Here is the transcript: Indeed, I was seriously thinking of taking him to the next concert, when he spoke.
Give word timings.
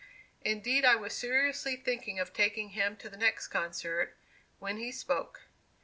Indeed, 0.41 0.83
I 0.83 0.95
was 0.95 1.13
seriously 1.13 1.75
thinking 1.75 2.17
of 2.17 2.33
taking 2.33 2.69
him 2.69 2.97
to 2.97 3.07
the 3.07 3.17
next 3.17 3.49
concert, 3.49 4.17
when 4.57 4.77
he 4.77 4.91
spoke. 4.91 5.41